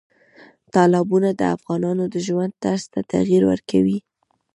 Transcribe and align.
تالابونه 0.73 1.29
د 1.39 1.41
افغانانو 1.55 2.03
د 2.13 2.15
ژوند 2.27 2.51
طرز 2.63 2.83
ته 2.93 2.99
تغیر 3.13 3.43
ورکوي. 3.51 3.99